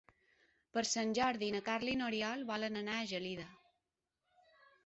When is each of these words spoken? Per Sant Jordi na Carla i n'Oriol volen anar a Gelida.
Per 0.77 0.81
Sant 0.91 1.11
Jordi 1.19 1.51
na 1.57 1.61
Carla 1.69 1.93
i 1.93 1.99
n'Oriol 1.99 2.41
volen 2.53 2.83
anar 2.85 2.97
a 3.03 3.07
Gelida. 3.15 3.47